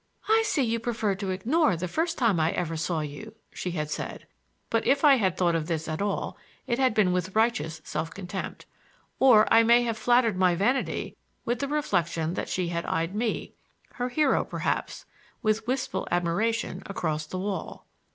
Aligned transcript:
"I 0.27 0.41
see 0.43 0.63
you 0.63 0.79
prefer 0.79 1.13
to 1.13 1.29
ignore 1.29 1.77
the 1.77 1.87
first 1.87 2.17
time 2.17 2.39
I 2.39 2.49
ever 2.53 2.75
saw 2.75 3.01
you," 3.01 3.35
she 3.53 3.69
had 3.69 3.91
said; 3.91 4.25
but 4.71 4.87
if 4.87 5.03
I 5.05 5.17
had 5.17 5.37
thought 5.37 5.53
of 5.53 5.67
this 5.67 5.87
at 5.87 6.01
all 6.01 6.39
it 6.65 6.79
had 6.79 6.95
been 6.95 7.13
with 7.13 7.35
righteous 7.35 7.81
self 7.83 8.09
contempt. 8.09 8.65
Or, 9.19 9.47
I 9.53 9.61
may 9.61 9.83
have 9.83 9.99
flattered 9.99 10.37
my 10.37 10.55
vanity 10.55 11.15
with 11.45 11.59
the 11.59 11.67
reflection 11.67 12.33
that 12.33 12.49
she 12.49 12.69
had 12.69 12.87
eyed 12.87 13.13
me— 13.13 13.53
her 13.91 14.09
hero, 14.09 14.43
perhaps—with 14.43 15.67
wistful 15.67 16.07
admiration 16.09 16.81
across 16.87 17.27
the 17.27 17.37
wall. 17.37 17.85